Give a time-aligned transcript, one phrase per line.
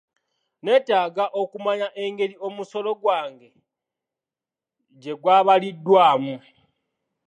[0.61, 3.49] Nneetaaga okumanya engeri omusolo gwange
[5.01, 6.35] gye gwabaliddwamu.